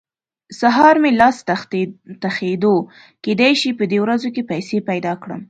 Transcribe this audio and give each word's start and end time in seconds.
سهار 0.59 0.95
مې 1.01 1.11
لاس 1.19 1.37
تخېدو؛ 2.23 2.75
کېدای 3.23 3.53
شي 3.61 3.69
په 3.79 3.83
دې 3.91 3.97
ورځو 4.03 4.29
کې 4.35 4.47
پيسې 4.51 4.77
پیدا 4.89 5.13
کړم. 5.21 5.39